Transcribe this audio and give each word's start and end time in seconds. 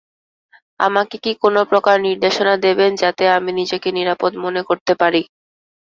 আমাকে 0.79 1.15
কি 1.23 1.31
কোন 1.41 1.55
প্রকার 1.71 1.95
নির্দেশনা 2.07 2.53
দেবেন 2.65 2.91
যাতে 3.01 3.23
আমি 3.37 3.51
নিজেকে 3.59 3.89
নিরাপদ 3.97 4.31
মনে 4.43 4.61
করতে 4.69 4.93
পারি? 5.01 5.21